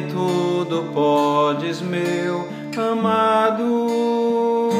[0.00, 2.48] tudo podes, meu
[2.78, 4.70] amado.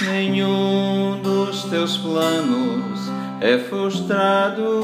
[0.00, 3.00] Nenhum dos teus planos
[3.40, 4.82] é frustrado,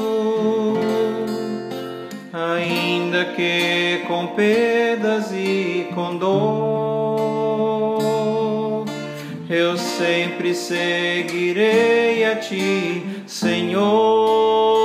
[2.31, 7.55] ainda que com perdas e com dor.
[9.49, 14.84] Eu sempre seguirei a ti, Senhor.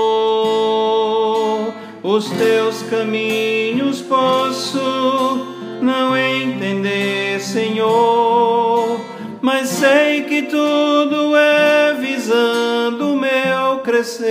[2.13, 5.47] Os teus caminhos posso
[5.81, 9.01] não entender, Senhor,
[9.41, 14.29] mas sei que tudo é visando o meu crescer.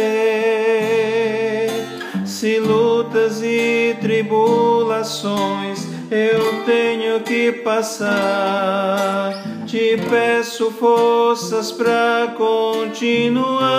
[2.25, 13.69] Se lutas e tribulações eu tenho que passar, te peço forças para continuar,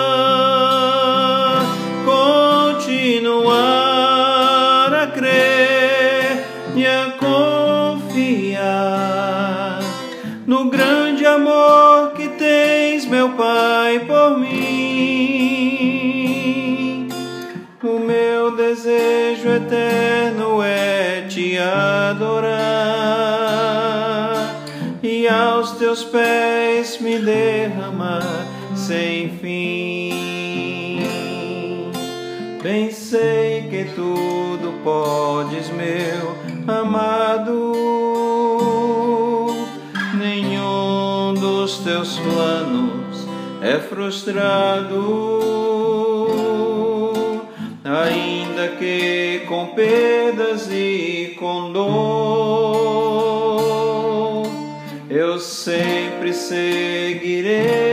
[2.91, 8.59] continuar a crer e a confiar
[10.45, 14.49] no grande amor que tens, meu Pai, por mim.
[17.81, 22.51] O meu desejo eterno é te adorar
[25.01, 30.80] e aos teus pés me derramar sem fim.
[32.61, 36.35] Bem sei que tudo podes, meu
[36.67, 37.73] amado.
[40.13, 43.25] Nenhum dos teus planos
[43.63, 45.39] é frustrado,
[47.83, 53.01] ainda que com perdas e com dor.
[55.09, 57.90] Eu sempre seguirei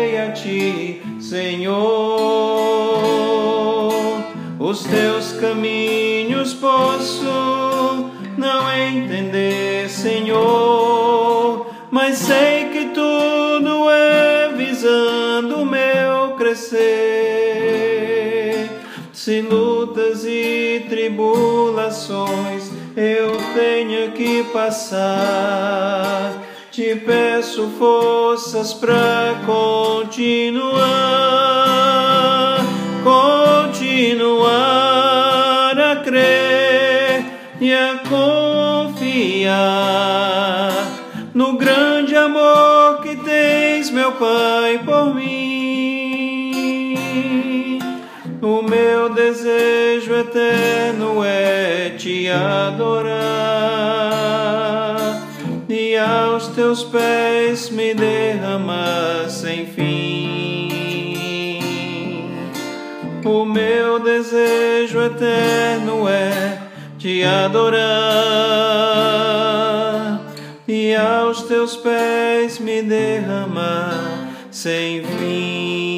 [4.69, 7.25] Os teus caminhos posso
[8.37, 16.79] não entender, Senhor, mas sei que tudo é visando o meu crescer.
[19.11, 30.79] Se lutas e tribulações eu tenho que passar, te peço forças para continuar,
[34.08, 37.24] continuar a crer
[37.60, 39.52] e a confiar
[41.34, 46.48] no grande amor que tens, meu Pai, por mim.
[48.41, 53.19] O meu desejo eterno é te adorar
[55.69, 60.78] e aos teus pés me derramar sem fim.
[63.28, 66.62] O meu desejo eterno é
[66.99, 67.84] te adorar
[70.66, 75.97] e aos teus pés me derramar sem fim.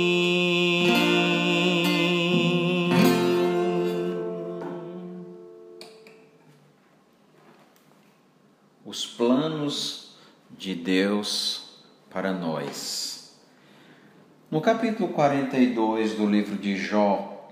[14.51, 17.49] No capítulo 42 do livro de Jó,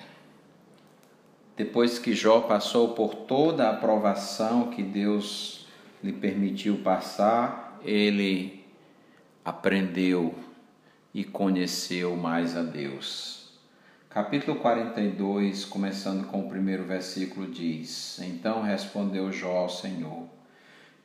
[1.56, 5.68] depois que Jó passou por toda a aprovação que Deus
[6.02, 8.64] lhe permitiu passar, ele
[9.44, 10.34] aprendeu
[11.14, 13.52] e conheceu mais a Deus.
[14.10, 20.24] Capítulo 42, começando com o primeiro versículo, diz: Então respondeu Jó ao Senhor: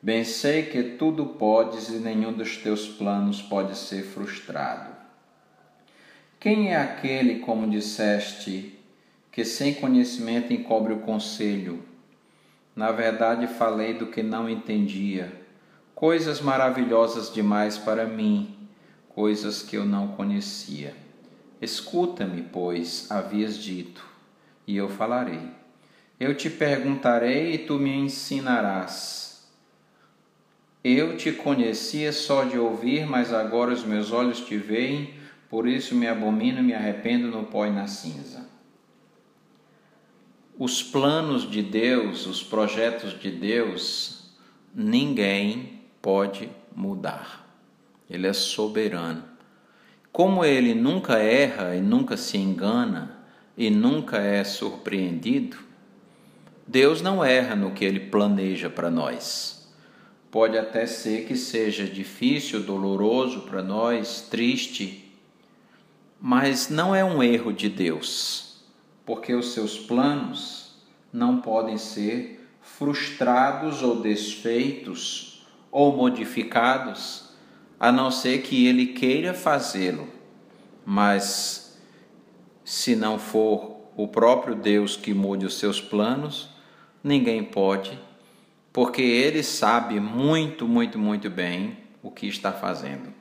[0.02, 4.93] Bem sei que tudo podes e nenhum dos teus planos pode ser frustrado.
[6.44, 8.78] Quem é aquele, como disseste,
[9.32, 11.82] que sem conhecimento encobre o conselho?
[12.76, 15.32] Na verdade, falei do que não entendia,
[15.94, 18.54] coisas maravilhosas demais para mim,
[19.08, 20.94] coisas que eu não conhecia.
[21.62, 24.06] Escuta-me, pois, havias dito,
[24.66, 25.48] e eu falarei.
[26.20, 29.48] Eu te perguntarei e tu me ensinarás.
[30.84, 35.23] Eu te conhecia só de ouvir, mas agora os meus olhos te veem,
[35.54, 38.44] por isso me abomino e me arrependo no pó e na cinza.
[40.58, 44.32] Os planos de Deus, os projetos de Deus,
[44.74, 47.48] ninguém pode mudar.
[48.10, 49.22] Ele é soberano.
[50.10, 53.16] Como ele nunca erra e nunca se engana
[53.56, 55.56] e nunca é surpreendido,
[56.66, 59.72] Deus não erra no que ele planeja para nós.
[60.32, 65.03] Pode até ser que seja difícil, doloroso para nós, triste,
[66.26, 68.62] mas não é um erro de Deus,
[69.04, 70.74] porque os seus planos
[71.12, 77.28] não podem ser frustrados ou desfeitos ou modificados,
[77.78, 80.08] a não ser que ele queira fazê-lo.
[80.82, 81.78] Mas
[82.64, 86.48] se não for o próprio Deus que mude os seus planos,
[87.02, 88.00] ninguém pode,
[88.72, 93.12] porque ele sabe muito, muito, muito bem o que está fazendo.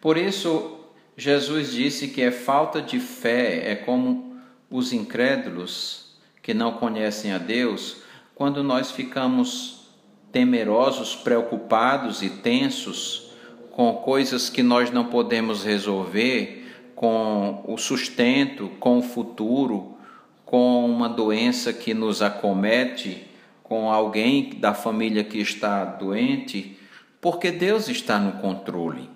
[0.00, 0.73] Por isso,
[1.16, 4.36] Jesus disse que é falta de fé, é como
[4.70, 7.98] os incrédulos que não conhecem a Deus,
[8.34, 9.88] quando nós ficamos
[10.32, 13.30] temerosos, preocupados e tensos
[13.70, 16.62] com coisas que nós não podemos resolver,
[16.94, 19.96] com o sustento, com o futuro,
[20.44, 23.26] com uma doença que nos acomete,
[23.62, 26.78] com alguém da família que está doente,
[27.20, 29.13] porque Deus está no controle.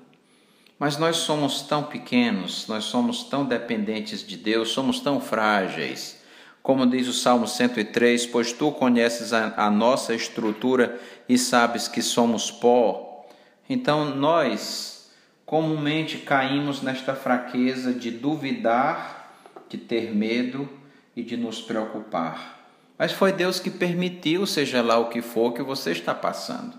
[0.78, 6.22] Mas nós somos tão pequenos, nós somos tão dependentes de Deus, somos tão frágeis.
[6.62, 12.00] Como diz o Salmo 103, pois tu conheces a, a nossa estrutura e sabes que
[12.00, 13.26] somos pó.
[13.68, 15.10] Então nós
[15.44, 19.34] comumente caímos nesta fraqueza de duvidar,
[19.68, 20.68] de ter medo
[21.16, 22.58] e de nos preocupar.
[22.98, 26.76] Mas foi Deus que permitiu, seja lá o que for que você está passando.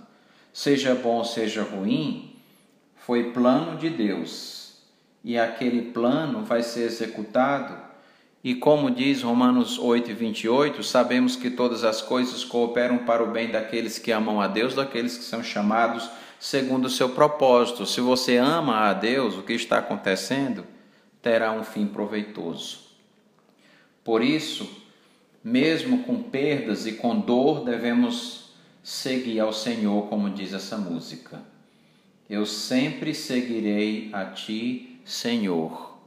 [0.53, 2.28] Seja bom, seja ruim,
[2.99, 4.59] foi plano de Deus
[5.23, 7.77] e aquele plano vai ser executado.
[8.43, 13.51] E como diz Romanos 8, 28, sabemos que todas as coisas cooperam para o bem
[13.51, 16.09] daqueles que amam a Deus, daqueles que são chamados
[16.39, 17.85] segundo o seu propósito.
[17.85, 20.65] Se você ama a Deus, o que está acontecendo
[21.21, 22.79] terá um fim proveitoso.
[24.05, 24.69] Por isso,
[25.43, 31.41] mesmo com perdas e com dor, devemos seguir ao Senhor, como diz essa música.
[32.29, 35.97] Eu sempre seguirei a Ti, Senhor.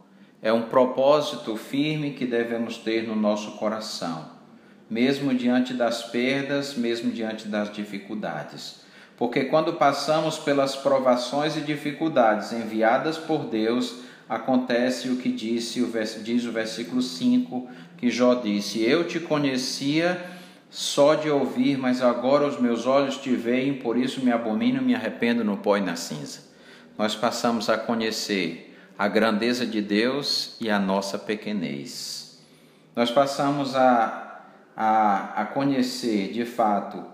[0.40, 4.30] É um propósito firme que devemos ter no nosso coração,
[4.88, 8.82] mesmo diante das perdas, mesmo diante das dificuldades.
[9.16, 13.96] Porque quando passamos pelas provações e dificuldades enviadas por Deus,
[14.28, 15.84] acontece o que disse,
[16.22, 17.68] diz o versículo 5,
[17.98, 20.24] que Jó disse: Eu te conhecia
[20.72, 24.94] só de ouvir, mas agora os meus olhos te veem, por isso me abomino, me
[24.94, 26.44] arrependo no pó e na cinza.
[26.96, 32.42] Nós passamos a conhecer a grandeza de Deus e a nossa pequenez.
[32.96, 37.04] Nós passamos a, a, a conhecer de fato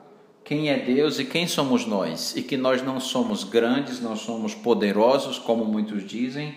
[0.45, 4.55] quem é Deus e quem somos nós, e que nós não somos grandes, não somos
[4.55, 6.57] poderosos, como muitos dizem,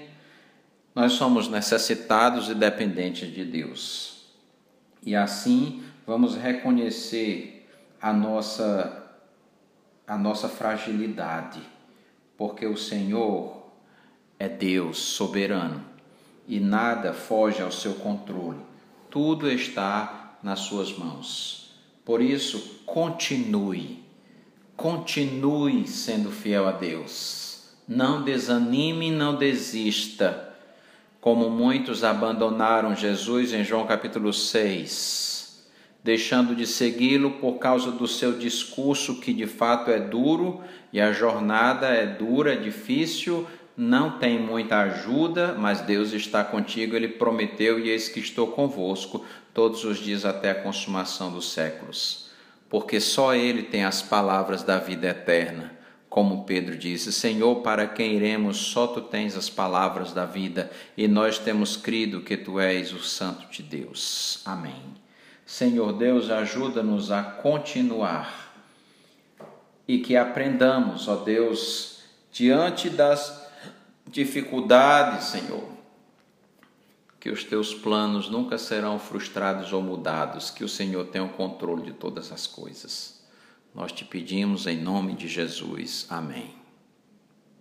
[0.93, 4.21] nós somos necessitados e dependentes de Deus.
[5.03, 7.65] E assim vamos reconhecer
[8.01, 8.97] a nossa
[10.05, 11.61] a nossa fragilidade,
[12.37, 13.65] porque o Senhor
[14.37, 15.81] é Deus soberano
[16.45, 18.59] e nada foge ao seu controle.
[19.09, 21.73] Tudo está nas suas mãos.
[22.03, 24.03] Por isso, continue,
[24.75, 27.69] continue sendo fiel a Deus.
[27.87, 30.53] Não desanime, não desista,
[31.21, 35.30] como muitos abandonaram Jesus em João capítulo 6
[36.03, 41.11] deixando de segui-lo por causa do seu discurso, que de fato é duro e a
[41.11, 47.89] jornada é dura, difícil, não tem muita ajuda, mas Deus está contigo, ele prometeu e
[47.89, 52.29] eis que estou convosco todos os dias até a consumação dos séculos.
[52.69, 55.77] Porque só ele tem as palavras da vida eterna.
[56.09, 58.57] Como Pedro disse: Senhor, para quem iremos?
[58.57, 62.99] Só tu tens as palavras da vida, e nós temos crido que tu és o
[62.99, 64.41] Santo de Deus.
[64.45, 65.01] Amém.
[65.51, 68.55] Senhor Deus, ajuda-nos a continuar
[69.85, 73.49] e que aprendamos, ó Deus, diante das
[74.07, 75.67] dificuldades, Senhor,
[77.19, 81.83] que os teus planos nunca serão frustrados ou mudados, que o Senhor tenha o controle
[81.83, 83.21] de todas as coisas.
[83.75, 86.05] Nós te pedimos em nome de Jesus.
[86.09, 86.60] Amém.